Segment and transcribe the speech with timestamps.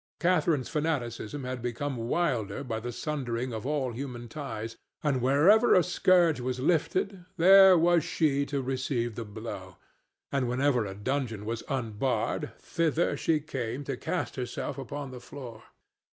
[0.19, 5.83] Catharine's fanaticism had become wilder by the sundering of all human ties; and wherever a
[5.83, 9.77] scourge was lifted, there was she to receive the blow;
[10.31, 15.65] and whenever a dungeon was unbarred, thither she came to cast herself upon the floor.